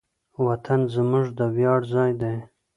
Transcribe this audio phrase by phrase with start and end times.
[0.45, 2.35] وطن زموږ د ویاړ ځای دی.